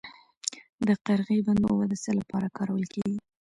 [0.87, 3.17] د قرغې بند اوبه د څه لپاره کارول کیږي؟